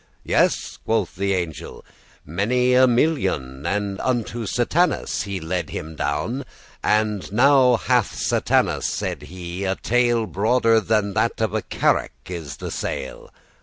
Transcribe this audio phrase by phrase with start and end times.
[0.23, 1.85] 'Yes' quoth the angel;
[2.25, 6.43] 'many a millioun:' And unto Satanas he led him down.
[6.83, 12.71] 'And now hath Satanas,' said he, 'a tail Broader than of a carrack<1> is the
[12.71, 13.31] sail.